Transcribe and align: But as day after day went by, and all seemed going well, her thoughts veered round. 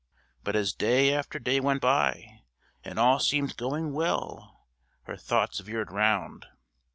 But 0.43 0.55
as 0.55 0.73
day 0.73 1.13
after 1.13 1.37
day 1.37 1.59
went 1.59 1.79
by, 1.79 2.41
and 2.83 2.97
all 2.97 3.19
seemed 3.19 3.55
going 3.55 3.93
well, 3.93 4.65
her 5.03 5.15
thoughts 5.15 5.59
veered 5.59 5.91
round. 5.91 6.47